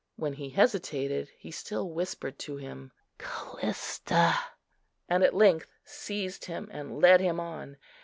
[0.15, 4.33] When he hesitated, he still whispered to him "Callista,"
[5.07, 7.77] and at length seized him and led him on.